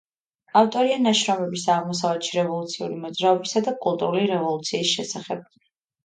ავტორია 0.59 0.95
ნაშრომებისა 1.01 1.73
აღმოსავლეთში 1.73 2.31
რევოლუციური 2.37 2.97
მოძრაობისა 3.03 3.61
და 3.67 3.73
კულტურული 3.83 4.23
რევოლუციის 4.31 4.95
შესახებ. 4.97 5.45